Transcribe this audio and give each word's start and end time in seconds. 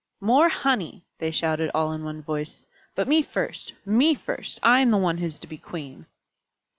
"More 0.19 0.49
honey!" 0.49 1.05
they 1.19 1.29
shouted, 1.29 1.69
all 1.75 1.91
in 1.93 2.03
one 2.03 2.23
voice. 2.23 2.65
"But 2.95 3.07
me 3.07 3.21
first 3.21 3.73
me 3.85 4.15
first. 4.15 4.59
I 4.63 4.79
am 4.79 4.89
the 4.89 4.97
one 4.97 5.19
who 5.19 5.27
is 5.27 5.37
to 5.37 5.45
be 5.45 5.59
queen." 5.59 6.07